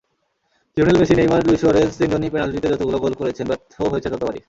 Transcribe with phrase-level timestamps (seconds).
[0.77, 4.39] Lionel Messi, Neymar, Luis সুয়ারেজ—তিনজনই পেনাল্টিতে যতগুলো গোল করেছেন, ব্যর্থও হয়েছেন ততবারই।